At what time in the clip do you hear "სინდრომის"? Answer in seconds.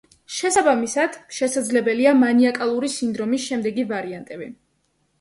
2.97-3.49